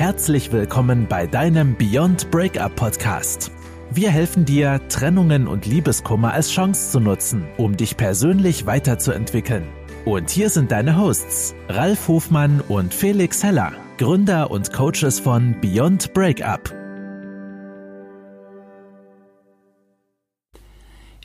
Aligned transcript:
Herzlich 0.00 0.50
willkommen 0.50 1.08
bei 1.08 1.26
deinem 1.26 1.76
Beyond 1.76 2.30
Breakup 2.30 2.74
Podcast. 2.74 3.52
Wir 3.90 4.10
helfen 4.10 4.46
dir, 4.46 4.80
Trennungen 4.88 5.46
und 5.46 5.66
Liebeskummer 5.66 6.32
als 6.32 6.50
Chance 6.50 6.92
zu 6.92 7.00
nutzen, 7.00 7.46
um 7.58 7.76
dich 7.76 7.98
persönlich 7.98 8.64
weiterzuentwickeln. 8.64 9.68
Und 10.06 10.30
hier 10.30 10.48
sind 10.48 10.72
deine 10.72 10.96
Hosts, 10.96 11.54
Ralf 11.68 12.08
Hofmann 12.08 12.62
und 12.62 12.94
Felix 12.94 13.44
Heller, 13.44 13.74
Gründer 13.98 14.50
und 14.50 14.72
Coaches 14.72 15.20
von 15.20 15.60
Beyond 15.60 16.14
Breakup. 16.14 16.72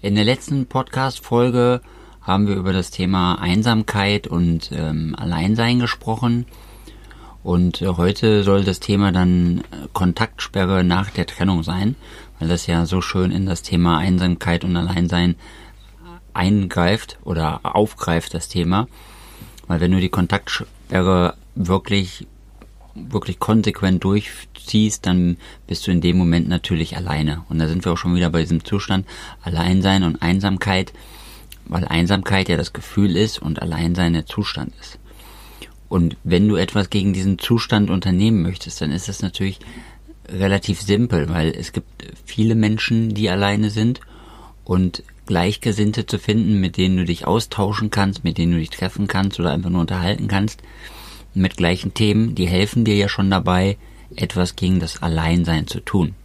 In 0.02 0.16
der 0.16 0.26
letzten 0.26 0.66
Podcast-Folge 0.66 1.80
haben 2.20 2.46
wir 2.50 2.58
über 2.58 2.74
das 2.74 2.92
Thema 2.92 3.36
Einsamkeit 3.36 4.28
und 4.28 4.70
ähm, 4.74 5.16
Alleinsein 5.18 5.80
gesprochen. 5.80 6.46
Und 7.46 7.84
äh, 7.84 7.86
heute 7.86 8.42
soll 8.42 8.64
das 8.64 8.80
Thema 8.80 9.12
dann 9.12 9.60
äh, 9.60 9.88
Kontaktsperre 9.94 10.84
nach 10.84 11.12
der 11.12 11.28
Trennung 11.28 11.62
sein, 11.62 11.96
weil 12.40 12.48
das 12.48 12.66
ja 12.66 12.88
so 12.88 13.02
schön 13.02 13.30
in 13.30 13.46
das 13.46 13.62
Thema 13.62 14.00
Einsamkeit 14.00 14.64
und 14.64 14.76
Alleinsein 14.76 15.36
eingreift 16.34 17.20
oder 17.24 17.60
aufgreift, 17.62 18.34
das 18.34 18.48
Thema. 18.48 18.88
Weil 19.68 19.80
wenn 19.80 19.92
du 19.92 20.00
die 20.00 20.10
Kontaktsperre 20.10 21.36
wirklich, 21.54 22.26
wirklich 22.96 23.38
konsequent 23.38 24.04
durchziehst, 24.04 25.06
dann 25.06 25.38
bist 25.68 25.86
du 25.86 25.92
in 25.92 26.02
dem 26.02 26.18
Moment 26.18 26.50
natürlich 26.50 26.98
alleine. 26.98 27.44
Und 27.48 27.60
da 27.60 27.68
sind 27.68 27.86
wir 27.86 27.92
auch 27.92 27.98
schon 27.98 28.16
wieder 28.16 28.32
bei 28.32 28.42
diesem 28.42 28.66
Zustand 28.66 29.06
Alleinsein 29.44 30.02
und 30.02 30.20
Einsamkeit, 30.24 30.94
weil 31.66 31.86
Einsamkeit 31.86 32.50
ja 32.50 32.58
das 32.58 32.74
Gefühl 32.74 33.16
ist 33.16 33.38
und 33.38 33.62
Alleinsein 33.62 34.14
der 34.14 34.26
Zustand 34.26 34.74
ist. 34.82 34.98
Und 35.90 36.18
wenn 36.24 36.48
du 36.48 36.56
etwas 36.56 36.90
gegen 36.90 37.14
diesen 37.14 37.40
Zustand 37.40 37.90
unternehmen 37.90 38.42
möchtest, 38.42 38.82
dann 38.82 38.92
ist 38.92 39.08
das 39.08 39.22
natürlich 39.22 39.60
relativ 40.28 40.82
simpel, 40.82 41.30
weil 41.30 41.50
es 41.50 41.72
gibt 41.72 41.88
viele 42.26 42.56
Menschen, 42.56 43.14
die 43.14 43.30
alleine 43.30 43.70
sind 43.70 44.02
und 44.64 45.04
Gleichgesinnte 45.28 46.06
zu 46.06 46.20
finden, 46.20 46.60
mit 46.60 46.78
denen 46.78 46.98
du 46.98 47.06
dich 47.06 47.26
austauschen 47.26 47.90
kannst, 47.90 48.24
mit 48.24 48.38
denen 48.38 48.54
du 48.54 48.60
dich 48.60 48.70
treffen 48.70 49.08
kannst 49.08 49.40
oder 49.40 49.52
einfach 49.52 49.70
nur 49.70 49.82
unterhalten 49.82 50.28
kannst, 50.28 50.62
mit 51.34 51.58
gleichen 51.58 51.94
Themen, 51.94 52.36
die 52.36 52.48
helfen 52.48 52.86
dir 52.86 52.96
ja 52.96 53.10
schon 53.10 53.30
dabei, 53.30 53.78
etwas 54.16 54.56
gegen 54.56 54.80
das 54.80 55.02
Alleinsein 55.02 55.68
zu 55.68 55.80
tun. 55.80 56.16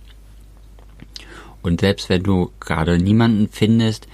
Und 1.62 1.80
selbst 1.80 2.08
wenn 2.08 2.22
du 2.22 2.50
gerade 2.60 2.98
niemanden 2.98 3.48
findest, 3.50 4.06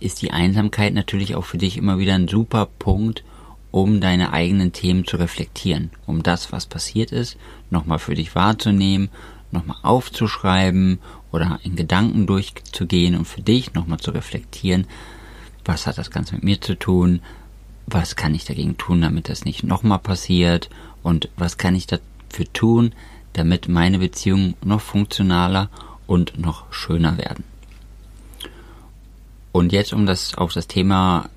ist 0.00 0.22
die 0.22 0.32
Einsamkeit 0.32 0.94
natürlich 0.94 1.34
auch 1.34 1.44
für 1.44 1.58
dich 1.58 1.76
immer 1.76 1.98
wieder 1.98 2.14
ein 2.14 2.28
super 2.28 2.66
Punkt, 2.78 3.22
um 3.70 4.00
deine 4.00 4.32
eigenen 4.32 4.72
Themen 4.72 5.06
zu 5.06 5.16
reflektieren, 5.16 5.90
um 6.06 6.22
das, 6.22 6.52
was 6.52 6.66
passiert 6.66 7.12
ist, 7.12 7.36
nochmal 7.70 7.98
für 7.98 8.14
dich 8.14 8.34
wahrzunehmen, 8.34 9.10
nochmal 9.52 9.76
aufzuschreiben 9.82 10.98
oder 11.32 11.58
in 11.62 11.76
Gedanken 11.76 12.26
durchzugehen 12.26 13.16
und 13.16 13.26
für 13.26 13.42
dich 13.42 13.74
nochmal 13.74 13.98
zu 13.98 14.10
reflektieren, 14.10 14.86
was 15.64 15.86
hat 15.86 15.98
das 15.98 16.10
Ganze 16.10 16.34
mit 16.34 16.44
mir 16.44 16.60
zu 16.60 16.78
tun, 16.78 17.20
was 17.86 18.16
kann 18.16 18.34
ich 18.34 18.44
dagegen 18.44 18.76
tun, 18.76 19.00
damit 19.00 19.28
das 19.28 19.44
nicht 19.44 19.62
nochmal 19.62 19.98
passiert 19.98 20.70
und 21.02 21.28
was 21.36 21.58
kann 21.58 21.74
ich 21.74 21.86
dafür 21.86 22.52
tun, 22.52 22.92
damit 23.32 23.68
meine 23.68 23.98
Beziehungen 23.98 24.54
noch 24.64 24.80
funktionaler 24.80 25.68
und 26.06 26.38
noch 26.38 26.72
schöner 26.72 27.18
werden. 27.18 27.44
Und 29.52 29.72
jetzt, 29.72 29.92
um 29.92 30.06
das 30.06 30.34
auf 30.36 30.52
das 30.52 30.68
Thema 30.68 31.28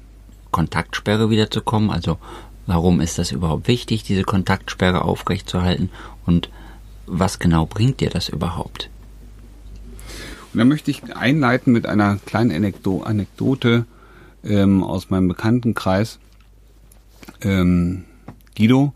Kontaktsperre 0.53 1.29
wiederzukommen. 1.29 1.89
Also 1.89 2.17
warum 2.65 3.01
ist 3.01 3.17
das 3.17 3.33
überhaupt 3.33 3.67
wichtig, 3.67 4.03
diese 4.03 4.23
Kontaktsperre 4.23 5.03
aufrechtzuerhalten 5.03 5.89
und 6.25 6.49
was 7.05 7.39
genau 7.39 7.65
bringt 7.65 7.99
dir 7.99 8.09
das 8.09 8.29
überhaupt? 8.29 8.89
Und 10.53 10.59
da 10.59 10.65
möchte 10.65 10.91
ich 10.91 11.15
einleiten 11.15 11.73
mit 11.73 11.85
einer 11.85 12.19
kleinen 12.25 12.51
Anekdo 12.51 13.01
Anekdote 13.01 13.85
ähm, 14.45 14.83
aus 14.83 15.09
meinem 15.09 15.27
Bekanntenkreis. 15.27 16.19
Ähm, 17.41 18.05
Guido, 18.55 18.93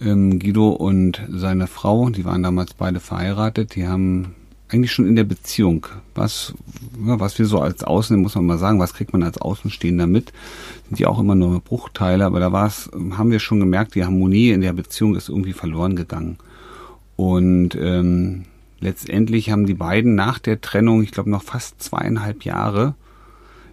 ähm, 0.00 0.38
Guido 0.38 0.70
und 0.70 1.20
seine 1.28 1.66
Frau, 1.66 2.08
die 2.10 2.24
waren 2.24 2.42
damals 2.42 2.74
beide 2.74 3.00
verheiratet, 3.00 3.74
die 3.74 3.86
haben 3.86 4.34
eigentlich 4.72 4.92
schon 4.92 5.06
in 5.06 5.16
der 5.16 5.24
Beziehung. 5.24 5.86
Was, 6.14 6.54
was 6.96 7.38
wir 7.38 7.46
so 7.46 7.60
als 7.60 7.84
Außen, 7.84 8.20
muss 8.20 8.34
man 8.34 8.46
mal 8.46 8.58
sagen, 8.58 8.80
was 8.80 8.94
kriegt 8.94 9.12
man 9.12 9.22
als 9.22 9.38
Außenstehender 9.38 10.06
mit? 10.06 10.32
Sind 10.88 10.98
ja 10.98 11.08
auch 11.08 11.18
immer 11.18 11.34
nur 11.34 11.60
Bruchteile, 11.60 12.24
aber 12.24 12.40
da 12.40 12.52
war 12.52 12.66
es, 12.66 12.90
haben 13.16 13.30
wir 13.30 13.38
schon 13.38 13.60
gemerkt, 13.60 13.94
die 13.94 14.04
Harmonie 14.04 14.50
in 14.50 14.60
der 14.60 14.72
Beziehung 14.72 15.14
ist 15.14 15.28
irgendwie 15.28 15.52
verloren 15.52 15.96
gegangen. 15.96 16.38
Und 17.16 17.74
ähm, 17.74 18.44
letztendlich 18.80 19.50
haben 19.50 19.66
die 19.66 19.74
beiden 19.74 20.14
nach 20.14 20.38
der 20.38 20.60
Trennung, 20.60 21.02
ich 21.02 21.12
glaube 21.12 21.30
noch 21.30 21.42
fast 21.42 21.82
zweieinhalb 21.82 22.44
Jahre, 22.44 22.94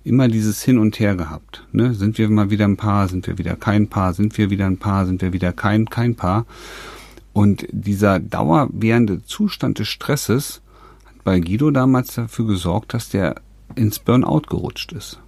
immer 0.04 0.28
dieses 0.28 0.62
Hin 0.64 0.78
und 0.78 1.00
Her 1.00 1.16
gehabt. 1.16 1.66
Ne? 1.72 1.94
Sind 1.94 2.18
wir 2.18 2.30
mal 2.30 2.50
wieder 2.50 2.66
ein 2.66 2.78
Paar, 2.78 3.08
sind 3.08 3.28
wir 3.28 3.38
wieder 3.38 3.56
kein 3.56 3.88
Paar, 3.88 4.14
sind 4.14 4.38
wir 4.38 4.50
wieder 4.50 4.66
ein 4.66 4.78
Paar, 4.78 5.06
sind 5.06 5.22
wir 5.22 5.34
wieder 5.34 5.54
kein, 5.54 5.90
kein 5.90 6.16
Paar. 6.16 6.46
Und 7.32 7.68
dieser 7.72 8.20
dauerwährende 8.20 9.24
Zustand 9.24 9.80
des 9.80 9.88
Stresses 9.88 10.62
bei 11.24 11.40
Guido 11.40 11.72
damals 11.72 12.16
dafür 12.16 12.48
gesorgt, 12.48 12.94
dass 12.94 13.10
der 13.10 13.36
ins 13.76 14.00
Burnout 14.00 14.44
gerutscht 14.50 14.92
ist. 14.94 15.20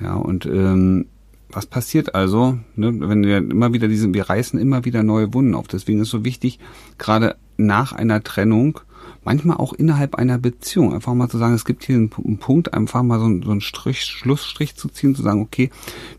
Ja, 0.00 0.14
und 0.14 0.46
ähm, 0.46 1.06
was 1.48 1.66
passiert 1.66 2.14
also, 2.14 2.58
ne, 2.74 2.92
wenn 3.00 3.24
wir 3.24 3.38
immer 3.38 3.72
wieder 3.72 3.88
diesen, 3.88 4.14
wir 4.14 4.28
reißen 4.28 4.58
immer 4.58 4.84
wieder 4.84 5.02
neue 5.02 5.32
Wunden 5.32 5.54
auf. 5.54 5.68
Deswegen 5.68 6.00
ist 6.00 6.10
so 6.10 6.24
wichtig, 6.24 6.58
gerade 6.98 7.36
nach 7.56 7.92
einer 7.92 8.22
Trennung, 8.22 8.80
manchmal 9.24 9.56
auch 9.56 9.72
innerhalb 9.72 10.16
einer 10.16 10.38
Beziehung, 10.38 10.92
einfach 10.92 11.14
mal 11.14 11.28
zu 11.28 11.38
sagen, 11.38 11.54
es 11.54 11.64
gibt 11.64 11.84
hier 11.84 11.96
einen, 11.96 12.10
einen 12.12 12.38
Punkt, 12.38 12.74
einfach 12.74 13.02
mal 13.02 13.18
so, 13.18 13.42
so 13.42 13.50
einen 13.50 13.60
Strich, 13.60 14.02
Schlussstrich 14.02 14.76
zu 14.76 14.88
ziehen, 14.88 15.14
zu 15.14 15.22
sagen, 15.22 15.40
okay, 15.40 15.70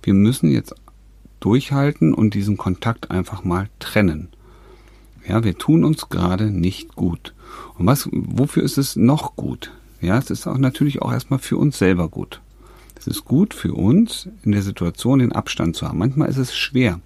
wir 0.02 0.14
müssen 0.14 0.50
jetzt 0.50 0.74
durchhalten 1.40 2.14
und 2.14 2.34
diesen 2.34 2.58
Kontakt 2.58 3.12
einfach 3.12 3.44
mal 3.44 3.70
trennen. 3.80 4.30
Ja, 5.28 5.44
wir 5.44 5.58
tun 5.58 5.84
uns 5.84 6.10
gerade 6.10 6.52
nicht 6.52 6.96
gut. 6.96 7.34
Und 7.78 7.86
was, 7.86 8.08
wofür 8.12 8.64
ist 8.64 8.78
es 8.78 8.96
noch 8.96 9.36
gut? 9.36 9.72
Ja, 10.02 10.18
es 10.18 10.30
ist 10.30 10.48
auch 10.48 10.58
natürlich 10.58 11.02
auch 11.02 11.12
erstmal 11.12 11.40
für 11.40 11.58
uns 11.58 11.78
selber 11.78 12.08
gut. 12.08 12.42
Es 12.98 13.08
ist 13.08 13.26
gut 13.26 13.54
für 13.54 13.74
uns, 13.74 14.30
in 14.44 14.52
der 14.52 14.62
Situation 14.62 15.20
den 15.20 15.32
Abstand 15.32 15.76
zu 15.76 15.88
haben. 15.88 15.98
Manchmal 15.98 16.30
ist 16.30 16.38
es 16.38 16.56
schwer. 16.56 17.02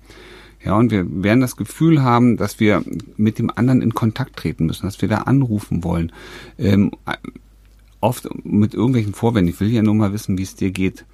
Ja, 0.64 0.76
und 0.76 0.92
wir 0.92 1.24
werden 1.24 1.42
das 1.42 1.56
Gefühl 1.56 2.04
haben, 2.04 2.38
dass 2.38 2.60
wir 2.60 2.84
mit 3.18 3.40
dem 3.40 3.50
anderen 3.50 3.82
in 3.82 3.96
Kontakt 3.96 4.36
treten 4.36 4.68
müssen, 4.68 4.86
dass 4.86 5.02
wir 5.02 5.10
da 5.10 5.20
anrufen 5.20 5.84
wollen. 5.84 6.12
Ähm, 6.60 6.92
oft 8.00 8.28
mit 8.46 8.74
irgendwelchen 8.74 9.14
Vorwänden. 9.14 9.54
Ich 9.54 9.60
will 9.60 9.70
ja 9.70 9.82
nur 9.82 9.96
mal 9.96 10.14
wissen, 10.14 10.38
wie 10.38 10.44
es 10.44 10.56
dir 10.56 10.72
geht. 10.72 11.06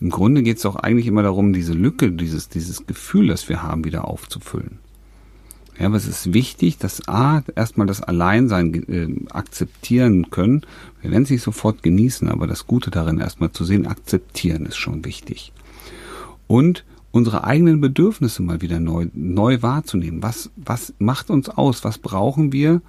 Im 0.00 0.10
Grunde 0.10 0.42
geht 0.42 0.56
es 0.56 0.62
doch 0.62 0.76
eigentlich 0.76 1.06
immer 1.06 1.22
darum, 1.22 1.52
diese 1.52 1.74
Lücke, 1.74 2.10
dieses, 2.10 2.48
dieses 2.48 2.86
Gefühl, 2.86 3.28
das 3.28 3.48
wir 3.48 3.62
haben, 3.62 3.84
wieder 3.84 4.08
aufzufüllen. 4.08 4.78
Ja, 5.78 5.86
aber 5.86 5.96
es 5.96 6.06
ist 6.06 6.32
wichtig, 6.32 6.78
dass 6.78 7.08
A, 7.08 7.42
erstmal 7.56 7.86
das 7.86 8.00
Alleinsein 8.00 8.74
äh, 8.88 9.30
akzeptieren 9.30 10.30
können. 10.30 10.62
Wir 11.02 11.10
werden 11.10 11.24
es 11.24 11.30
nicht 11.30 11.42
sofort 11.42 11.82
genießen, 11.82 12.28
aber 12.28 12.46
das 12.46 12.66
Gute 12.66 12.90
darin 12.90 13.18
erstmal 13.18 13.50
zu 13.50 13.64
sehen, 13.64 13.86
akzeptieren 13.86 14.66
ist 14.66 14.76
schon 14.76 15.04
wichtig. 15.04 15.52
Und 16.46 16.84
unsere 17.10 17.44
eigenen 17.44 17.80
Bedürfnisse 17.80 18.42
mal 18.42 18.60
wieder 18.60 18.78
neu, 18.78 19.06
neu 19.14 19.62
wahrzunehmen. 19.62 20.22
Was, 20.22 20.50
was 20.56 20.94
macht 20.98 21.30
uns 21.30 21.48
aus? 21.48 21.84
Was 21.84 21.98
brauchen 21.98 22.52
wir 22.52 22.80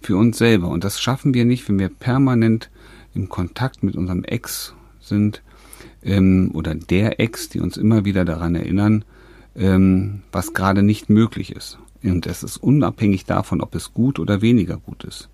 für 0.00 0.16
uns 0.16 0.38
selber? 0.38 0.68
Und 0.68 0.84
das 0.84 1.00
schaffen 1.00 1.34
wir 1.34 1.44
nicht, 1.44 1.68
wenn 1.68 1.78
wir 1.78 1.88
permanent 1.88 2.70
im 3.14 3.28
Kontakt 3.28 3.82
mit 3.82 3.96
unserem 3.96 4.24
Ex 4.24 4.74
sind 5.00 5.42
ähm, 6.02 6.50
oder 6.54 6.74
der 6.74 7.20
Ex, 7.20 7.48
die 7.48 7.60
uns 7.60 7.76
immer 7.76 8.04
wieder 8.04 8.24
daran 8.24 8.54
erinnern, 8.54 9.04
ähm, 9.56 10.22
was 10.32 10.54
gerade 10.54 10.82
nicht 10.82 11.10
möglich 11.10 11.52
ist. 11.54 11.78
Und 12.02 12.26
es 12.26 12.42
ist 12.42 12.56
unabhängig 12.56 13.24
davon, 13.24 13.60
ob 13.60 13.74
es 13.74 13.92
gut 13.92 14.18
oder 14.18 14.42
weniger 14.42 14.76
gut 14.76 15.04
ist. 15.04 15.28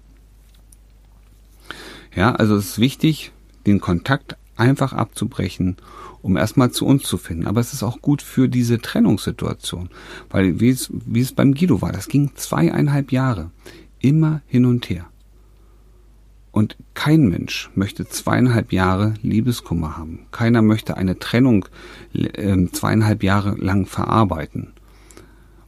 Ja, 2.14 2.34
also 2.34 2.56
es 2.56 2.70
ist 2.70 2.78
wichtig, 2.78 3.32
den 3.66 3.80
Kontakt 3.80 4.36
einfach 4.56 4.92
abzubrechen, 4.92 5.76
um 6.22 6.36
erstmal 6.36 6.70
zu 6.70 6.86
uns 6.86 7.04
zu 7.04 7.18
finden. 7.18 7.46
Aber 7.46 7.60
es 7.60 7.72
ist 7.72 7.82
auch 7.82 8.00
gut 8.00 8.22
für 8.22 8.48
diese 8.48 8.80
Trennungssituation, 8.80 9.90
weil 10.30 10.60
wie 10.60 10.70
es, 10.70 10.90
wie 10.90 11.20
es 11.20 11.32
beim 11.32 11.54
Guido 11.54 11.82
war, 11.82 11.92
das 11.92 12.08
ging 12.08 12.32
zweieinhalb 12.34 13.12
Jahre, 13.12 13.50
immer 14.00 14.40
hin 14.46 14.64
und 14.64 14.88
her. 14.88 15.06
Und 16.52 16.76
kein 16.94 17.28
Mensch 17.28 17.70
möchte 17.74 18.08
zweieinhalb 18.08 18.72
Jahre 18.72 19.12
Liebeskummer 19.20 19.98
haben. 19.98 20.20
Keiner 20.32 20.62
möchte 20.62 20.96
eine 20.96 21.18
Trennung 21.18 21.66
äh, 22.14 22.66
zweieinhalb 22.72 23.22
Jahre 23.22 23.56
lang 23.56 23.84
verarbeiten. 23.84 24.72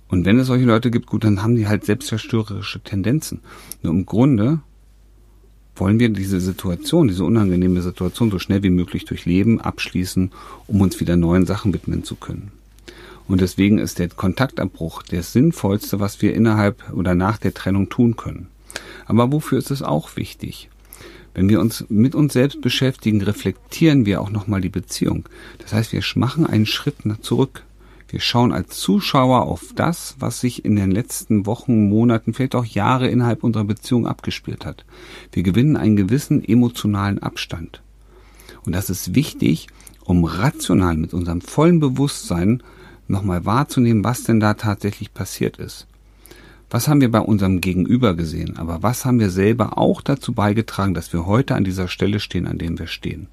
Und 0.08 0.24
wenn 0.24 0.38
es 0.38 0.46
solche 0.46 0.64
Leute 0.64 0.90
gibt, 0.90 1.06
gut, 1.06 1.24
dann 1.24 1.42
haben 1.42 1.56
die 1.56 1.68
halt 1.68 1.84
selbstzerstörerische 1.84 2.80
Tendenzen. 2.80 3.40
Nur 3.82 3.92
im 3.92 4.06
Grunde 4.06 4.60
wollen 5.76 6.00
wir 6.00 6.08
diese 6.08 6.40
Situation, 6.40 7.08
diese 7.08 7.24
unangenehme 7.24 7.82
Situation 7.82 8.30
so 8.30 8.38
schnell 8.38 8.62
wie 8.62 8.70
möglich 8.70 9.04
durchleben, 9.04 9.60
abschließen, 9.60 10.32
um 10.66 10.80
uns 10.80 10.98
wieder 11.00 11.16
neuen 11.16 11.46
Sachen 11.46 11.72
widmen 11.72 12.04
zu 12.04 12.16
können. 12.16 12.50
Und 13.28 13.42
deswegen 13.42 13.78
ist 13.78 13.98
der 13.98 14.08
Kontaktabbruch 14.08 15.02
das 15.02 15.32
Sinnvollste, 15.32 16.00
was 16.00 16.22
wir 16.22 16.34
innerhalb 16.34 16.92
oder 16.92 17.14
nach 17.14 17.36
der 17.36 17.52
Trennung 17.52 17.90
tun 17.90 18.16
können. 18.16 18.48
Aber 19.06 19.30
wofür 19.30 19.58
ist 19.58 19.70
es 19.70 19.82
auch 19.82 20.16
wichtig? 20.16 20.70
Wenn 21.34 21.48
wir 21.48 21.60
uns 21.60 21.84
mit 21.88 22.14
uns 22.14 22.32
selbst 22.32 22.62
beschäftigen, 22.62 23.22
reflektieren 23.22 24.06
wir 24.06 24.20
auch 24.20 24.30
nochmal 24.30 24.62
die 24.62 24.70
Beziehung. 24.70 25.24
Das 25.58 25.72
heißt, 25.72 25.92
wir 25.92 26.02
machen 26.16 26.46
einen 26.46 26.66
Schritt 26.66 26.96
zurück. 27.20 27.62
Wir 28.10 28.20
schauen 28.20 28.52
als 28.52 28.78
Zuschauer 28.78 29.42
auf 29.42 29.72
das, 29.74 30.16
was 30.18 30.40
sich 30.40 30.64
in 30.64 30.76
den 30.76 30.90
letzten 30.90 31.44
Wochen, 31.44 31.90
Monaten, 31.90 32.32
vielleicht 32.32 32.54
auch 32.54 32.64
Jahre 32.64 33.08
innerhalb 33.08 33.44
unserer 33.44 33.64
Beziehung 33.64 34.06
abgespielt 34.06 34.64
hat. 34.64 34.86
Wir 35.32 35.42
gewinnen 35.42 35.76
einen 35.76 35.96
gewissen 35.96 36.42
emotionalen 36.42 37.22
Abstand. 37.22 37.82
Und 38.64 38.74
das 38.74 38.88
ist 38.88 39.14
wichtig, 39.14 39.66
um 40.04 40.24
rational 40.24 40.96
mit 40.96 41.12
unserem 41.12 41.42
vollen 41.42 41.80
Bewusstsein 41.80 42.62
nochmal 43.08 43.44
wahrzunehmen, 43.44 44.04
was 44.04 44.24
denn 44.24 44.40
da 44.40 44.54
tatsächlich 44.54 45.12
passiert 45.12 45.58
ist. 45.58 45.86
Was 46.70 46.88
haben 46.88 47.02
wir 47.02 47.10
bei 47.10 47.20
unserem 47.20 47.60
Gegenüber 47.60 48.14
gesehen? 48.14 48.56
Aber 48.56 48.82
was 48.82 49.04
haben 49.04 49.20
wir 49.20 49.30
selber 49.30 49.76
auch 49.76 50.00
dazu 50.00 50.32
beigetragen, 50.32 50.94
dass 50.94 51.12
wir 51.12 51.26
heute 51.26 51.54
an 51.54 51.64
dieser 51.64 51.88
Stelle 51.88 52.20
stehen, 52.20 52.46
an 52.46 52.58
dem 52.58 52.78
wir 52.78 52.86
stehen? 52.86 53.28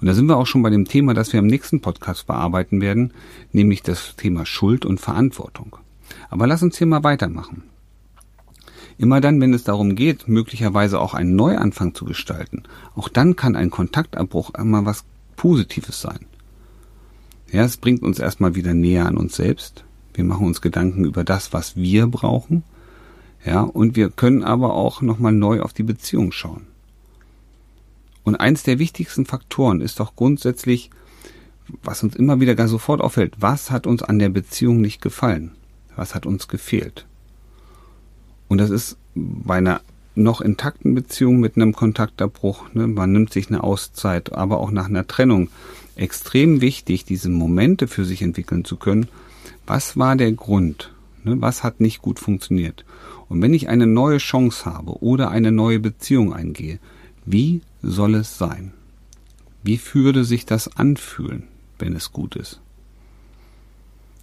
Und 0.00 0.06
da 0.06 0.14
sind 0.14 0.26
wir 0.26 0.38
auch 0.38 0.46
schon 0.46 0.62
bei 0.62 0.70
dem 0.70 0.86
Thema, 0.86 1.12
das 1.12 1.32
wir 1.32 1.40
im 1.40 1.46
nächsten 1.46 1.80
Podcast 1.80 2.26
bearbeiten 2.26 2.80
werden, 2.80 3.12
nämlich 3.52 3.82
das 3.82 4.16
Thema 4.16 4.46
Schuld 4.46 4.86
und 4.86 5.00
Verantwortung. 5.00 5.76
Aber 6.30 6.46
lass 6.46 6.62
uns 6.62 6.78
hier 6.78 6.86
mal 6.86 7.04
weitermachen. 7.04 7.64
Immer 8.96 9.20
dann, 9.20 9.40
wenn 9.40 9.54
es 9.54 9.64
darum 9.64 9.94
geht, 9.96 10.28
möglicherweise 10.28 11.00
auch 11.00 11.14
einen 11.14 11.36
Neuanfang 11.36 11.94
zu 11.94 12.04
gestalten, 12.04 12.64
auch 12.94 13.08
dann 13.08 13.36
kann 13.36 13.56
ein 13.56 13.70
Kontaktabbruch 13.70 14.54
einmal 14.54 14.84
was 14.84 15.04
Positives 15.36 16.00
sein. 16.00 16.26
Ja, 17.50 17.64
es 17.64 17.76
bringt 17.76 18.02
uns 18.02 18.18
erstmal 18.18 18.54
wieder 18.54 18.74
näher 18.74 19.06
an 19.06 19.16
uns 19.16 19.36
selbst. 19.36 19.84
Wir 20.14 20.24
machen 20.24 20.46
uns 20.46 20.60
Gedanken 20.60 21.04
über 21.04 21.24
das, 21.24 21.52
was 21.52 21.76
wir 21.76 22.06
brauchen. 22.06 22.62
Ja, 23.44 23.62
und 23.62 23.96
wir 23.96 24.10
können 24.10 24.44
aber 24.44 24.74
auch 24.74 25.02
nochmal 25.02 25.32
neu 25.32 25.60
auf 25.60 25.72
die 25.72 25.82
Beziehung 25.82 26.30
schauen. 26.30 26.69
Und 28.24 28.36
eins 28.36 28.62
der 28.62 28.78
wichtigsten 28.78 29.26
Faktoren 29.26 29.80
ist 29.80 30.00
doch 30.00 30.14
grundsätzlich, 30.16 30.90
was 31.82 32.02
uns 32.02 32.16
immer 32.16 32.40
wieder 32.40 32.54
gar 32.54 32.68
sofort 32.68 33.00
auffällt, 33.00 33.34
was 33.38 33.70
hat 33.70 33.86
uns 33.86 34.02
an 34.02 34.18
der 34.18 34.28
Beziehung 34.28 34.80
nicht 34.80 35.00
gefallen? 35.00 35.52
Was 35.96 36.14
hat 36.14 36.26
uns 36.26 36.48
gefehlt? 36.48 37.06
Und 38.48 38.58
das 38.58 38.70
ist 38.70 38.96
bei 39.14 39.56
einer 39.56 39.80
noch 40.14 40.40
intakten 40.40 40.94
Beziehung 40.94 41.40
mit 41.40 41.56
einem 41.56 41.72
Kontaktabbruch, 41.72 42.72
ne, 42.74 42.86
man 42.86 43.12
nimmt 43.12 43.32
sich 43.32 43.48
eine 43.48 43.62
Auszeit, 43.62 44.32
aber 44.32 44.58
auch 44.58 44.70
nach 44.70 44.86
einer 44.86 45.06
Trennung, 45.06 45.48
extrem 45.96 46.60
wichtig, 46.60 47.04
diese 47.04 47.28
Momente 47.28 47.86
für 47.86 48.04
sich 48.04 48.22
entwickeln 48.22 48.64
zu 48.64 48.76
können. 48.76 49.08
Was 49.66 49.96
war 49.96 50.16
der 50.16 50.32
Grund? 50.32 50.92
Ne, 51.24 51.40
was 51.40 51.62
hat 51.62 51.80
nicht 51.80 52.02
gut 52.02 52.18
funktioniert? 52.18 52.84
Und 53.28 53.40
wenn 53.40 53.54
ich 53.54 53.68
eine 53.68 53.86
neue 53.86 54.18
Chance 54.18 54.64
habe 54.64 55.02
oder 55.02 55.30
eine 55.30 55.52
neue 55.52 55.78
Beziehung 55.78 56.32
eingehe, 56.32 56.80
wie 57.24 57.60
soll 57.82 58.14
es 58.14 58.38
sein? 58.38 58.72
Wie 59.62 59.80
würde 59.92 60.24
sich 60.24 60.46
das 60.46 60.76
anfühlen, 60.76 61.44
wenn 61.78 61.94
es 61.94 62.12
gut 62.12 62.36
ist? 62.36 62.60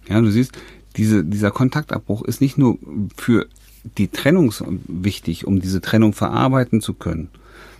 Ja, 0.08 0.20
du 0.20 0.30
siehst, 0.30 0.52
diese, 0.96 1.24
dieser 1.24 1.50
Kontaktabbruch 1.50 2.22
ist 2.22 2.40
nicht 2.40 2.58
nur 2.58 2.78
für 3.16 3.46
die 3.96 4.08
Trennung 4.08 4.52
wichtig, 4.86 5.46
um 5.46 5.60
diese 5.60 5.80
Trennung 5.80 6.12
verarbeiten 6.12 6.80
zu 6.80 6.94
können, 6.94 7.28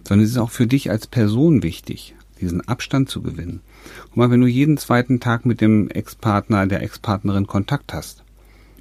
sondern 0.07 0.25
es 0.25 0.33
ist 0.33 0.39
auch 0.39 0.51
für 0.51 0.67
dich 0.67 0.91
als 0.91 1.07
Person 1.07 1.63
wichtig, 1.63 2.15
diesen 2.41 2.67
Abstand 2.69 3.09
zu 3.09 3.23
gewinnen. 3.23 3.61
Guck 4.05 4.17
mal, 4.17 4.31
wenn 4.31 4.41
du 4.41 4.47
jeden 4.47 4.79
zweiten 4.79 5.21
Tag 5.21 5.47
mit 5.47 5.61
dem 5.61 5.89
Ex-Partner, 5.91 6.67
der 6.67 6.83
Ex-Partnerin 6.83 7.47
Kontakt 7.47 7.93
hast, 7.93 8.23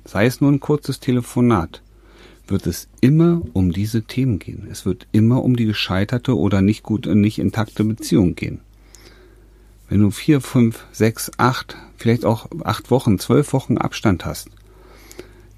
sei 0.05 0.25
es 0.25 0.41
nur 0.41 0.51
ein 0.51 0.59
kurzes 0.59 0.99
Telefonat, 0.99 1.81
wird 2.47 2.67
es 2.67 2.87
immer 3.01 3.41
um 3.53 3.71
diese 3.71 4.03
Themen 4.03 4.39
gehen. 4.39 4.67
Es 4.71 4.85
wird 4.85 5.07
immer 5.11 5.43
um 5.43 5.55
die 5.55 5.65
gescheiterte 5.65 6.37
oder 6.37 6.61
nicht 6.61 6.83
gut, 6.83 7.05
nicht 7.05 7.39
intakte 7.39 7.83
Beziehung 7.83 8.35
gehen. 8.35 8.59
Wenn 9.89 10.01
du 10.01 10.11
vier, 10.11 10.41
fünf, 10.41 10.85
sechs, 10.91 11.31
acht, 11.37 11.77
vielleicht 11.95 12.25
auch 12.25 12.47
acht 12.63 12.91
Wochen, 12.91 13.19
zwölf 13.19 13.53
Wochen 13.53 13.77
Abstand 13.77 14.25
hast, 14.25 14.49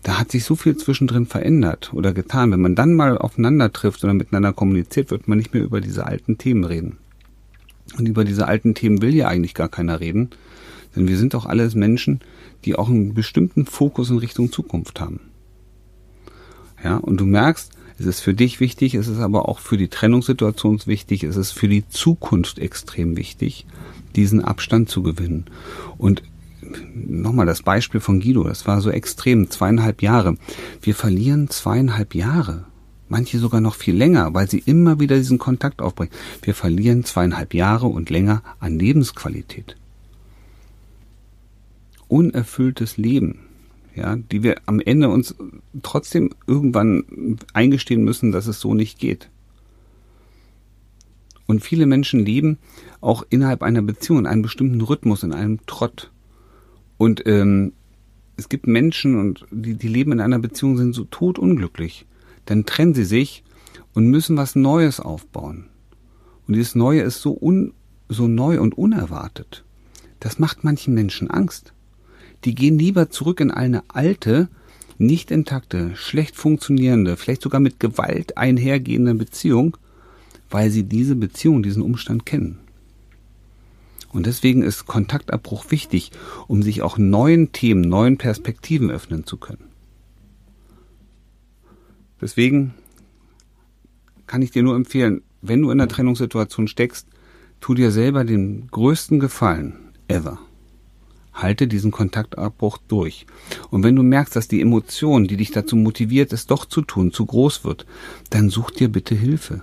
da 0.03 0.19
hat 0.19 0.31
sich 0.31 0.44
so 0.44 0.56
viel 0.56 0.77
zwischendrin 0.77 1.25
verändert 1.25 1.91
oder 1.94 2.13
getan. 2.13 2.51
Wenn 2.51 2.62
man 2.62 2.75
dann 2.75 2.94
mal 2.94 3.18
aufeinander 3.18 3.74
trifft 3.74 4.03
oder 4.03 4.13
miteinander 4.13 4.53
kommuniziert, 4.53 5.12
wird 5.12 5.27
man 5.27 5.38
nicht 5.38 5.53
mehr 5.53 5.63
über 5.63 5.81
diese 5.81 6.06
alten 6.06 6.38
Themen 6.38 6.63
reden. 6.63 6.97
Und 7.97 8.07
über 8.07 8.24
diese 8.24 8.47
alten 8.47 8.75
Themen 8.75 9.01
will 9.01 9.15
ja 9.15 9.27
eigentlich 9.27 9.56
gar 9.56 9.68
keiner 9.68 10.00
reden, 10.00 10.30
denn 10.95 11.07
wir 11.07 11.18
sind 11.18 11.33
doch 11.33 11.45
alles 11.45 11.75
Menschen, 11.75 12.21
die 12.65 12.75
auch 12.75 12.88
einen 12.88 13.13
bestimmten 13.13 13.65
Fokus 13.65 14.09
in 14.09 14.19
Richtung 14.19 14.51
Zukunft 14.51 15.00
haben. 15.00 15.19
Ja, 16.84 16.98
und 16.98 17.18
du 17.18 17.26
merkst, 17.26 17.72
es 18.00 18.06
ist 18.06 18.22
für 18.22 18.34
dich 18.34 18.60
wichtig, 18.62 18.96
es 18.96 19.08
ist 19.08 19.20
aber 19.20 19.50
auch 19.50 19.60
für 19.60 19.78
die 19.78 19.90
Trennungssituation 19.90 20.80
wichtig, 20.86 21.24
es 21.24 21.36
ist 21.36 21.52
für 21.52 21.68
die 21.68 21.88
Zukunft 21.90 22.58
extrem 22.58 23.18
wichtig, 23.18 23.66
diesen 24.16 24.44
Abstand 24.44 24.90
zu 24.90 25.04
gewinnen. 25.04 25.46
Und 25.98 26.24
nochmal 26.94 27.46
das 27.46 27.62
Beispiel 27.62 28.00
von 28.00 28.22
Guido, 28.22 28.44
das 28.44 28.66
war 28.68 28.80
so 28.80 28.90
extrem, 28.90 29.50
zweieinhalb 29.50 30.02
Jahre. 30.02 30.38
Wir 30.81 30.96
verlieren 30.96 31.50
zweieinhalb 31.50 32.16
Jahre. 32.16 32.66
Manche 33.10 33.40
sogar 33.40 33.60
noch 33.60 33.75
viel 33.75 33.96
länger, 33.96 34.34
weil 34.34 34.50
sie 34.50 34.60
immer 34.60 35.00
wieder 35.00 35.18
diesen 35.18 35.40
Kontakt 35.40 35.82
aufbringen. 35.82 36.14
Wir 36.44 36.54
verlieren 36.54 37.04
zweieinhalb 37.04 37.54
Jahre 37.54 37.88
und 37.88 38.10
länger 38.10 38.44
an 38.60 38.78
Lebensqualität. 38.78 39.75
Unerfülltes 42.08 42.98
Leben, 42.98 43.40
ja, 44.00 44.16
die 44.16 44.44
wir 44.44 44.62
am 44.66 44.80
Ende 44.80 45.10
uns 45.10 45.36
trotzdem 45.84 46.31
irgendwann 46.48 47.38
eingestehen 47.54 48.04
müssen, 48.04 48.31
dass 48.31 48.48
es 48.48 48.60
so 48.60 48.74
nicht 48.74 49.00
geht. 49.00 49.30
Und 51.46 51.62
viele 51.62 51.88
Menschen 51.88 52.24
leben 52.24 52.60
auch 53.01 53.24
innerhalb 53.30 53.63
einer 53.63 53.81
Beziehung 53.81 54.19
in 54.19 54.28
einem 54.28 54.44
bestimmten 54.44 54.81
Rhythmus, 54.81 55.24
in 55.24 55.34
einem 55.34 55.66
Trott. 55.66 56.12
Und 56.98 57.25
ähm, 57.25 57.74
es 58.38 58.50
gibt 58.50 58.68
Menschen, 58.68 59.19
und 59.19 59.48
die, 59.50 59.74
die 59.74 59.88
leben 59.88 60.12
in 60.12 60.22
einer 60.22 60.40
Beziehung, 60.40 60.78
sind 60.78 60.94
so 60.94 61.06
totunglücklich. 61.06 62.06
Dann 62.46 62.66
trennen 62.66 62.94
sie 62.94 63.04
sich 63.04 63.44
und 63.94 64.07
müssen 64.07 64.38
was 64.38 64.56
Neues 64.56 65.00
aufbauen. 65.00 65.66
Und 66.48 66.56
dieses 66.56 66.75
Neue 66.75 67.01
ist 67.01 67.22
so, 67.22 67.38
un, 67.40 67.74
so 68.07 68.28
neu 68.28 68.60
und 68.60 68.78
unerwartet. 68.78 69.66
Das 70.19 70.40
macht 70.40 70.63
manchen 70.63 70.94
Menschen 70.94 71.30
Angst. 71.31 71.74
Die 72.45 72.56
gehen 72.56 72.80
lieber 72.80 73.09
zurück 73.09 73.39
in 73.39 73.51
eine 73.51 73.83
alte, 73.89 74.47
nicht 74.97 75.31
intakte, 75.31 75.95
schlecht 75.95 76.36
funktionierende, 76.36 77.17
vielleicht 77.17 77.41
sogar 77.41 77.60
mit 77.60 77.79
Gewalt 77.79 78.38
einhergehende 78.38 79.15
Beziehung, 79.15 79.77
weil 80.50 80.69
sie 80.72 80.84
diese 80.84 81.15
Beziehung, 81.15 81.63
diesen 81.63 81.81
Umstand 81.81 82.25
kennen. 82.25 82.60
Und 84.12 84.25
deswegen 84.25 84.63
ist 84.63 84.88
Kontaktabbruch 84.88 85.69
wichtig, 85.69 86.12
um 86.48 86.63
sich 86.63 86.81
auch 86.81 86.98
neuen 86.98 87.51
Themen, 87.51 87.81
neuen 87.81 88.17
Perspektiven 88.17 88.89
öffnen 88.89 89.25
zu 89.25 89.38
können. 89.38 89.65
Deswegen 92.19 92.74
kann 94.27 94.41
ich 94.41 94.51
dir 94.51 94.63
nur 94.63 94.75
empfehlen, 94.75 95.22
wenn 95.41 95.62
du 95.62 95.72
in 95.72 95.79
einer 95.79 95.88
Trennungssituation 95.88 96.67
steckst, 96.67 97.08
tu 97.62 97.74
dir 97.74 97.91
selber 97.91 98.24
den 98.24 98.67
größten 98.67 99.19
Gefallen 99.19 99.75
ever. 100.08 100.39
Halte 101.33 101.67
diesen 101.67 101.91
Kontaktabbruch 101.91 102.79
durch. 102.88 103.25
Und 103.69 103.83
wenn 103.83 103.95
du 103.95 104.03
merkst, 104.03 104.36
dass 104.36 104.48
die 104.48 104.62
Emotion, 104.62 105.27
die 105.27 105.38
dich 105.38 105.51
dazu 105.51 105.75
motiviert, 105.75 106.33
es 106.33 106.48
doch 106.48 106.65
zu 106.65 106.81
tun, 106.81 107.13
zu 107.13 107.25
groß 107.25 107.63
wird, 107.63 107.86
dann 108.29 108.50
such 108.50 108.71
dir 108.71 108.89
bitte 108.89 109.15
Hilfe. 109.15 109.62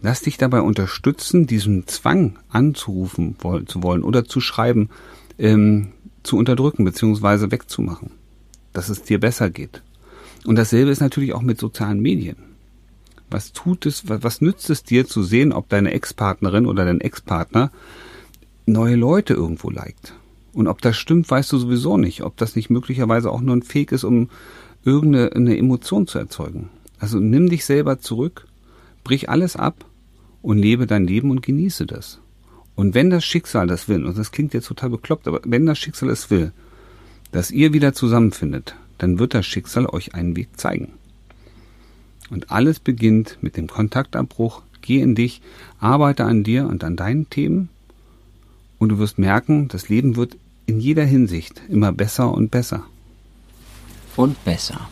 Lass 0.00 0.22
dich 0.22 0.36
dabei 0.36 0.60
unterstützen, 0.60 1.46
diesen 1.46 1.86
Zwang 1.86 2.38
anzurufen 2.48 3.36
zu 3.66 3.82
wollen 3.82 4.02
oder 4.02 4.24
zu 4.24 4.40
schreiben, 4.40 4.90
ähm, 5.38 5.92
zu 6.24 6.36
unterdrücken 6.36 6.84
bzw. 6.84 7.52
wegzumachen, 7.52 8.10
dass 8.72 8.88
es 8.88 9.02
dir 9.02 9.20
besser 9.20 9.48
geht. 9.48 9.82
Und 10.44 10.56
dasselbe 10.56 10.90
ist 10.90 11.00
natürlich 11.00 11.34
auch 11.34 11.42
mit 11.42 11.60
sozialen 11.60 12.00
Medien. 12.00 12.36
Was 13.30 13.52
tut 13.52 13.86
es, 13.86 14.08
was, 14.08 14.40
nützt 14.40 14.68
es 14.70 14.82
dir 14.82 15.06
zu 15.06 15.22
sehen, 15.22 15.52
ob 15.52 15.68
deine 15.68 15.92
Ex-Partnerin 15.92 16.66
oder 16.66 16.84
dein 16.84 17.00
Ex-Partner 17.00 17.70
neue 18.66 18.96
Leute 18.96 19.34
irgendwo 19.34 19.70
liked? 19.70 20.14
Und 20.54 20.68
ob 20.68 20.82
das 20.82 20.96
stimmt, 20.96 21.30
weißt 21.30 21.52
du 21.52 21.58
sowieso 21.58 21.96
nicht. 21.96 22.22
Ob 22.22 22.36
das 22.36 22.56
nicht 22.56 22.70
möglicherweise 22.70 23.30
auch 23.30 23.40
nur 23.40 23.56
ein 23.56 23.62
Fake 23.62 23.92
ist, 23.92 24.04
um 24.04 24.28
irgendeine 24.84 25.56
Emotion 25.56 26.06
zu 26.06 26.18
erzeugen. 26.18 26.68
Also 26.98 27.18
nimm 27.18 27.48
dich 27.48 27.64
selber 27.64 27.98
zurück, 27.98 28.46
brich 29.04 29.28
alles 29.28 29.56
ab 29.56 29.84
und 30.42 30.58
lebe 30.58 30.86
dein 30.86 31.04
Leben 31.04 31.30
und 31.30 31.42
genieße 31.42 31.86
das. 31.86 32.20
Und 32.74 32.94
wenn 32.94 33.10
das 33.10 33.24
Schicksal 33.24 33.66
das 33.66 33.88
will, 33.88 34.04
und 34.04 34.16
das 34.16 34.32
klingt 34.32 34.54
jetzt 34.54 34.68
total 34.68 34.90
bekloppt, 34.90 35.28
aber 35.28 35.40
wenn 35.44 35.66
das 35.66 35.78
Schicksal 35.78 36.10
es 36.10 36.30
will, 36.30 36.52
dass 37.30 37.50
ihr 37.50 37.72
wieder 37.72 37.92
zusammenfindet, 37.92 38.76
dann 38.98 39.18
wird 39.18 39.34
das 39.34 39.46
Schicksal 39.46 39.86
euch 39.86 40.14
einen 40.14 40.36
Weg 40.36 40.58
zeigen. 40.58 40.92
Und 42.30 42.50
alles 42.50 42.80
beginnt 42.80 43.38
mit 43.40 43.56
dem 43.56 43.66
Kontaktabbruch. 43.66 44.62
Geh 44.80 45.00
in 45.00 45.14
dich, 45.14 45.42
arbeite 45.78 46.24
an 46.24 46.44
dir 46.44 46.66
und 46.66 46.82
an 46.82 46.96
deinen 46.96 47.30
Themen 47.30 47.68
und 48.78 48.88
du 48.88 48.98
wirst 48.98 49.16
merken, 49.16 49.68
das 49.68 49.88
Leben 49.88 50.16
wird 50.16 50.36
in 50.66 50.80
jeder 50.80 51.04
Hinsicht 51.04 51.60
immer 51.68 51.92
besser 51.92 52.32
und 52.32 52.50
besser. 52.50 52.84
Und 54.16 54.42
besser. 54.44 54.88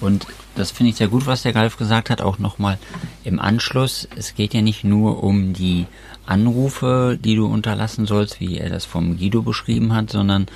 Und 0.00 0.26
das 0.54 0.70
finde 0.70 0.90
ich 0.90 0.96
sehr 0.96 1.08
gut, 1.08 1.26
was 1.26 1.42
der 1.42 1.52
Galf 1.52 1.76
gesagt 1.76 2.10
hat, 2.10 2.20
auch 2.20 2.38
nochmal 2.38 2.78
im 3.24 3.38
Anschluss. 3.38 4.08
Es 4.16 4.34
geht 4.34 4.52
ja 4.54 4.60
nicht 4.60 4.84
nur 4.84 5.22
um 5.22 5.52
die 5.52 5.86
Anrufe, 6.26 7.18
die 7.22 7.36
du 7.36 7.46
unterlassen 7.46 8.06
sollst, 8.06 8.40
wie 8.40 8.58
er 8.58 8.68
das 8.68 8.84
vom 8.84 9.16
Guido 9.16 9.42
beschrieben 9.42 9.94
hat, 9.94 10.10
sondern 10.10 10.46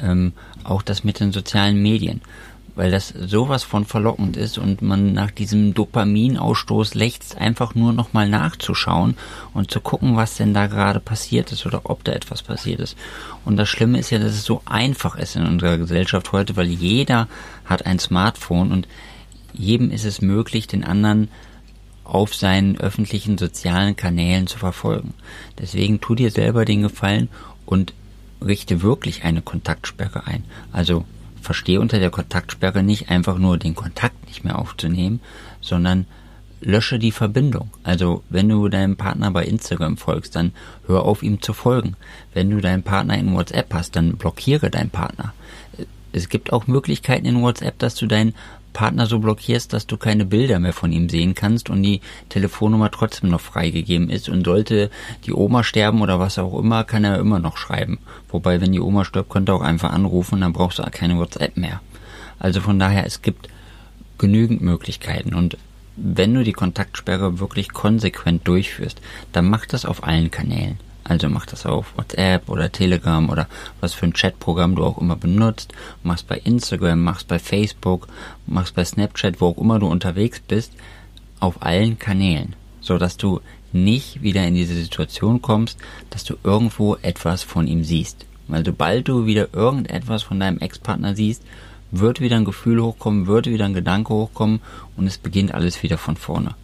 ähm, 0.00 0.32
auch 0.64 0.82
das 0.82 1.04
mit 1.04 1.20
den 1.20 1.32
sozialen 1.32 1.82
Medien 1.82 2.20
weil 2.74 2.90
das 2.90 3.08
sowas 3.08 3.62
von 3.62 3.84
verlockend 3.84 4.36
ist 4.36 4.58
und 4.58 4.80
man 4.80 5.12
nach 5.12 5.30
diesem 5.30 5.74
Dopaminausstoß 5.74 6.94
lächzt, 6.94 7.36
einfach 7.36 7.74
nur 7.74 7.92
nochmal 7.92 8.28
nachzuschauen 8.28 9.16
und 9.52 9.70
zu 9.70 9.80
gucken, 9.80 10.16
was 10.16 10.36
denn 10.36 10.54
da 10.54 10.66
gerade 10.66 11.00
passiert 11.00 11.52
ist 11.52 11.66
oder 11.66 11.82
ob 11.84 12.04
da 12.04 12.12
etwas 12.12 12.42
passiert 12.42 12.80
ist. 12.80 12.96
Und 13.44 13.56
das 13.56 13.68
Schlimme 13.68 13.98
ist 13.98 14.10
ja, 14.10 14.18
dass 14.18 14.32
es 14.32 14.44
so 14.44 14.62
einfach 14.64 15.16
ist 15.16 15.36
in 15.36 15.46
unserer 15.46 15.76
Gesellschaft 15.76 16.32
heute, 16.32 16.56
weil 16.56 16.68
jeder 16.68 17.28
hat 17.66 17.84
ein 17.84 17.98
Smartphone 17.98 18.72
und 18.72 18.88
jedem 19.52 19.90
ist 19.90 20.04
es 20.04 20.22
möglich, 20.22 20.66
den 20.66 20.84
anderen 20.84 21.28
auf 22.04 22.34
seinen 22.34 22.78
öffentlichen 22.78 23.38
sozialen 23.38 23.96
Kanälen 23.96 24.46
zu 24.46 24.58
verfolgen. 24.58 25.14
Deswegen 25.58 26.00
tu 26.00 26.14
dir 26.14 26.30
selber 26.30 26.64
den 26.64 26.82
Gefallen 26.82 27.28
und 27.66 27.92
richte 28.44 28.82
wirklich 28.82 29.24
eine 29.24 29.42
Kontaktsperre 29.42 30.26
ein. 30.26 30.44
Also 30.72 31.04
verstehe 31.42 31.80
unter 31.80 31.98
der 31.98 32.10
Kontaktsperre 32.10 32.82
nicht 32.82 33.10
einfach 33.10 33.38
nur 33.38 33.58
den 33.58 33.74
Kontakt 33.74 34.26
nicht 34.26 34.44
mehr 34.44 34.58
aufzunehmen, 34.58 35.20
sondern 35.60 36.06
lösche 36.60 36.98
die 36.98 37.12
Verbindung. 37.12 37.70
Also 37.82 38.22
wenn 38.30 38.48
du 38.48 38.68
deinem 38.68 38.96
Partner 38.96 39.30
bei 39.30 39.44
Instagram 39.44 39.96
folgst, 39.96 40.36
dann 40.36 40.52
hör 40.86 41.04
auf 41.04 41.22
ihm 41.22 41.42
zu 41.42 41.52
folgen. 41.52 41.96
Wenn 42.32 42.50
du 42.50 42.60
deinen 42.60 42.82
Partner 42.82 43.18
in 43.18 43.34
WhatsApp 43.34 43.74
hast, 43.74 43.96
dann 43.96 44.16
blockiere 44.16 44.70
deinen 44.70 44.90
Partner. 44.90 45.34
Es 46.12 46.28
gibt 46.28 46.52
auch 46.52 46.66
Möglichkeiten 46.66 47.26
in 47.26 47.42
WhatsApp, 47.42 47.78
dass 47.78 47.94
du 47.94 48.06
deinen 48.06 48.34
Partner 48.72 49.06
so 49.06 49.18
blockierst, 49.18 49.72
dass 49.72 49.86
du 49.86 49.96
keine 49.96 50.24
Bilder 50.24 50.58
mehr 50.58 50.72
von 50.72 50.92
ihm 50.92 51.08
sehen 51.08 51.34
kannst 51.34 51.70
und 51.70 51.82
die 51.82 52.00
Telefonnummer 52.28 52.90
trotzdem 52.90 53.30
noch 53.30 53.40
freigegeben 53.40 54.10
ist 54.10 54.28
und 54.28 54.44
sollte 54.44 54.90
die 55.26 55.32
Oma 55.32 55.62
sterben 55.64 56.00
oder 56.00 56.18
was 56.18 56.38
auch 56.38 56.58
immer, 56.58 56.84
kann 56.84 57.04
er 57.04 57.18
immer 57.18 57.38
noch 57.38 57.56
schreiben. 57.56 57.98
Wobei, 58.28 58.60
wenn 58.60 58.72
die 58.72 58.80
Oma 58.80 59.04
stirbt, 59.04 59.30
könnte 59.30 59.52
er 59.52 59.56
auch 59.56 59.62
einfach 59.62 59.92
anrufen, 59.92 60.40
dann 60.40 60.52
brauchst 60.52 60.78
du 60.78 60.82
keine 60.90 61.18
WhatsApp 61.18 61.56
mehr. 61.56 61.80
Also 62.38 62.60
von 62.60 62.78
daher, 62.78 63.06
es 63.06 63.22
gibt 63.22 63.48
genügend 64.18 64.62
Möglichkeiten 64.62 65.34
und 65.34 65.56
wenn 65.96 66.32
du 66.32 66.42
die 66.42 66.52
Kontaktsperre 66.52 67.38
wirklich 67.38 67.72
konsequent 67.72 68.48
durchführst, 68.48 69.00
dann 69.32 69.48
mach 69.48 69.66
das 69.66 69.84
auf 69.84 70.04
allen 70.04 70.30
Kanälen. 70.30 70.78
Also 71.04 71.28
mach 71.28 71.46
das 71.46 71.66
auf 71.66 71.96
WhatsApp 71.96 72.48
oder 72.48 72.70
Telegram 72.70 73.28
oder 73.28 73.48
was 73.80 73.94
für 73.94 74.06
ein 74.06 74.12
Chatprogramm 74.12 74.76
du 74.76 74.84
auch 74.84 74.98
immer 74.98 75.16
benutzt. 75.16 75.72
Mach's 76.02 76.22
bei 76.22 76.38
Instagram, 76.38 77.02
mach's 77.02 77.24
bei 77.24 77.38
Facebook, 77.38 78.08
mach's 78.46 78.72
bei 78.72 78.84
Snapchat, 78.84 79.40
wo 79.40 79.48
auch 79.48 79.58
immer 79.58 79.78
du 79.78 79.88
unterwegs 79.88 80.40
bist, 80.40 80.72
auf 81.40 81.62
allen 81.62 81.98
Kanälen, 81.98 82.54
so 82.80 82.98
dass 82.98 83.16
du 83.16 83.40
nicht 83.72 84.22
wieder 84.22 84.46
in 84.46 84.54
diese 84.54 84.74
Situation 84.74 85.42
kommst, 85.42 85.78
dass 86.10 86.24
du 86.24 86.36
irgendwo 86.44 86.96
etwas 86.96 87.42
von 87.42 87.66
ihm 87.66 87.84
siehst. 87.84 88.26
Weil 88.48 88.64
sobald 88.64 89.08
du 89.08 89.26
wieder 89.26 89.48
irgendetwas 89.52 90.22
von 90.22 90.38
deinem 90.38 90.58
Ex-Partner 90.58 91.14
siehst, 91.14 91.42
wird 91.90 92.20
wieder 92.20 92.36
ein 92.36 92.44
Gefühl 92.44 92.82
hochkommen, 92.82 93.26
wird 93.26 93.46
wieder 93.46 93.64
ein 93.64 93.74
Gedanke 93.74 94.12
hochkommen 94.14 94.60
und 94.96 95.06
es 95.06 95.18
beginnt 95.18 95.54
alles 95.54 95.82
wieder 95.82 95.98
von 95.98 96.16
vorne. 96.16 96.54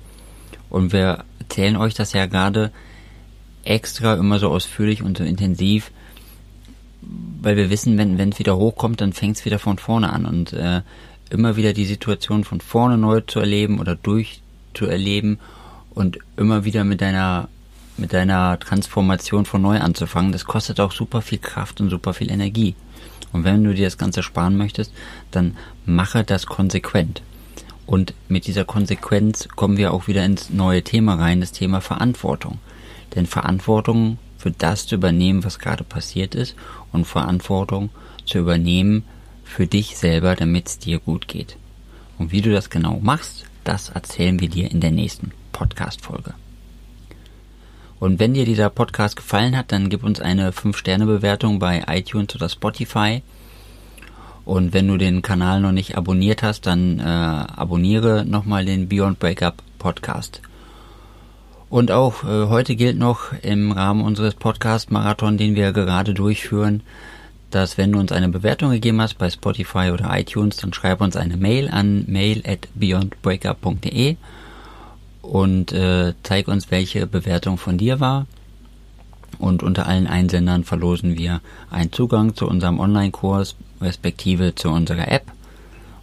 Und 0.70 0.92
wir 0.92 1.24
erzählen 1.38 1.76
euch 1.76 1.94
das 1.94 2.12
ja 2.12 2.26
gerade 2.26 2.72
extra 3.68 4.14
immer 4.14 4.38
so 4.38 4.48
ausführlich 4.48 5.02
und 5.02 5.18
so 5.18 5.24
intensiv, 5.24 5.90
weil 7.00 7.56
wir 7.56 7.70
wissen, 7.70 7.98
wenn 7.98 8.30
es 8.30 8.38
wieder 8.38 8.56
hochkommt, 8.56 9.00
dann 9.00 9.12
fängt 9.12 9.36
es 9.36 9.44
wieder 9.44 9.58
von 9.58 9.78
vorne 9.78 10.12
an 10.12 10.26
und 10.26 10.52
äh, 10.52 10.82
immer 11.30 11.56
wieder 11.56 11.72
die 11.72 11.84
Situation 11.84 12.44
von 12.44 12.60
vorne 12.60 12.98
neu 12.98 13.20
zu 13.20 13.40
erleben 13.40 13.78
oder 13.78 13.94
durchzuerleben 13.94 15.38
und 15.90 16.18
immer 16.36 16.64
wieder 16.64 16.84
mit 16.84 17.00
deiner 17.00 17.48
mit 17.96 18.12
deiner 18.12 18.58
Transformation 18.60 19.44
von 19.44 19.60
neu 19.60 19.80
anzufangen, 19.80 20.30
das 20.30 20.44
kostet 20.44 20.78
auch 20.78 20.92
super 20.92 21.20
viel 21.20 21.38
Kraft 21.38 21.80
und 21.80 21.90
super 21.90 22.14
viel 22.14 22.30
Energie. 22.30 22.76
Und 23.32 23.42
wenn 23.42 23.64
du 23.64 23.74
dir 23.74 23.86
das 23.86 23.98
Ganze 23.98 24.22
sparen 24.22 24.56
möchtest, 24.56 24.92
dann 25.32 25.56
mache 25.84 26.22
das 26.22 26.46
konsequent. 26.46 27.22
Und 27.86 28.14
mit 28.28 28.46
dieser 28.46 28.64
Konsequenz 28.64 29.48
kommen 29.48 29.78
wir 29.78 29.92
auch 29.92 30.06
wieder 30.06 30.24
ins 30.24 30.50
neue 30.50 30.84
Thema 30.84 31.14
rein, 31.16 31.40
das 31.40 31.50
Thema 31.50 31.80
Verantwortung. 31.80 32.58
Denn 33.14 33.26
Verantwortung 33.26 34.18
für 34.36 34.50
das 34.50 34.86
zu 34.86 34.94
übernehmen, 34.94 35.44
was 35.44 35.58
gerade 35.58 35.84
passiert 35.84 36.34
ist 36.34 36.54
und 36.92 37.06
Verantwortung 37.06 37.90
zu 38.24 38.38
übernehmen 38.38 39.04
für 39.44 39.66
dich 39.66 39.96
selber, 39.96 40.36
damit 40.36 40.68
es 40.68 40.78
dir 40.78 40.98
gut 40.98 41.28
geht. 41.28 41.56
Und 42.18 42.32
wie 42.32 42.42
du 42.42 42.52
das 42.52 42.70
genau 42.70 42.98
machst, 43.00 43.44
das 43.64 43.88
erzählen 43.88 44.40
wir 44.40 44.48
dir 44.48 44.70
in 44.70 44.80
der 44.80 44.90
nächsten 44.90 45.32
Podcast-Folge. 45.52 46.34
Und 48.00 48.20
wenn 48.20 48.34
dir 48.34 48.44
dieser 48.44 48.70
Podcast 48.70 49.16
gefallen 49.16 49.56
hat, 49.56 49.72
dann 49.72 49.88
gib 49.88 50.04
uns 50.04 50.20
eine 50.20 50.52
5-Sterne-Bewertung 50.52 51.58
bei 51.58 51.84
iTunes 51.88 52.34
oder 52.34 52.48
Spotify. 52.48 53.22
Und 54.44 54.72
wenn 54.72 54.86
du 54.86 54.96
den 54.96 55.20
Kanal 55.20 55.60
noch 55.60 55.72
nicht 55.72 55.96
abonniert 55.96 56.42
hast, 56.42 56.66
dann 56.66 57.00
äh, 57.00 57.02
abonniere 57.02 58.24
nochmal 58.24 58.64
den 58.64 58.88
Beyond 58.88 59.18
Breakup 59.18 59.62
Podcast. 59.78 60.40
Und 61.70 61.90
auch 61.90 62.24
äh, 62.24 62.46
heute 62.48 62.76
gilt 62.76 62.98
noch 62.98 63.32
im 63.42 63.72
Rahmen 63.72 64.02
unseres 64.02 64.34
Podcast-Marathon, 64.34 65.36
den 65.36 65.54
wir 65.54 65.72
gerade 65.72 66.14
durchführen, 66.14 66.82
dass 67.50 67.76
wenn 67.76 67.92
du 67.92 67.98
uns 67.98 68.10
eine 68.10 68.30
Bewertung 68.30 68.70
gegeben 68.70 69.00
hast 69.02 69.18
bei 69.18 69.28
Spotify 69.28 69.90
oder 69.92 70.08
iTunes, 70.18 70.56
dann 70.56 70.72
schreib 70.72 71.00
uns 71.00 71.16
eine 71.16 71.36
Mail 71.36 71.68
an 71.68 72.04
mail 72.06 72.42
at 72.46 72.68
beyondbreakup.de 72.74 74.16
und 75.20 75.72
äh, 75.72 76.14
zeig 76.22 76.48
uns, 76.48 76.70
welche 76.70 77.06
Bewertung 77.06 77.58
von 77.58 77.76
dir 77.76 78.00
war. 78.00 78.26
Und 79.38 79.62
unter 79.62 79.86
allen 79.86 80.06
Einsendern 80.06 80.64
verlosen 80.64 81.18
wir 81.18 81.42
einen 81.70 81.92
Zugang 81.92 82.34
zu 82.34 82.48
unserem 82.48 82.80
Online-Kurs, 82.80 83.56
respektive 83.80 84.54
zu 84.54 84.70
unserer 84.70 85.08
App. 85.08 85.30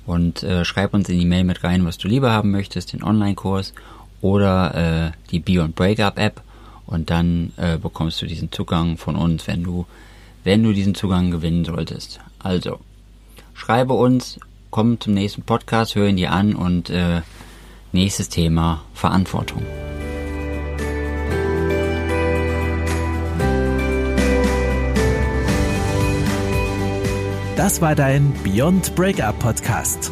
Und 0.05 0.43
äh, 0.43 0.63
schreib 0.63 0.93
uns 0.93 1.10
in 1.10 1.19
die 1.19 1.25
Mail 1.25 1.43
mit 1.43 1.63
rein, 1.63 1.86
was 1.86 1.98
du 1.98 2.07
lieber 2.07 2.31
haben 2.31 2.51
möchtest, 2.51 2.93
den 2.93 3.03
Online-Kurs 3.03 3.74
oder 4.25 4.74
äh, 5.05 5.12
die 5.29 5.39
Beyond 5.39 5.75
Breakup 5.75 6.17
App 6.17 6.41
und 6.88 7.12
dann 7.12 7.53
äh, 7.58 7.77
bekommst 7.77 8.24
du 8.24 8.25
diesen 8.25 8.51
Zugang 8.51 8.98
von 8.98 9.15
uns, 9.15 9.46
wenn 9.46 9.63
du 9.63 9.86
wenn 10.44 10.63
du 10.63 10.74
diesen 10.74 10.96
Zugang 10.96 11.29
gewinnen 11.29 11.63
solltest. 11.63 12.20
Also 12.39 12.79
schreibe 13.53 13.94
uns, 13.94 14.39
komm 14.72 15.00
zum 15.00 15.13
nächsten 15.13 15.44
Podcast, 15.44 15.94
hör 15.94 16.08
ihn 16.08 16.17
dir 16.17 16.32
an 16.32 16.55
und 16.55 16.89
äh, 16.89 17.22
nächstes 17.91 18.29
Thema 18.29 18.84
Verantwortung. 18.96 19.62
Das 27.55 27.79
war 27.79 27.94
dein 27.94 28.34
Beyond 28.44 28.96
Breakup 28.96 29.38
Podcast. 29.38 30.12